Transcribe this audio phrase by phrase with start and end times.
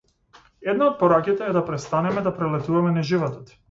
[0.73, 3.59] Една од пораките е да престанеме да прелетуваме низ животот.